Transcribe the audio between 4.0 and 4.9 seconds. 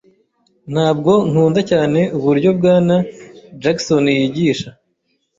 yigisha.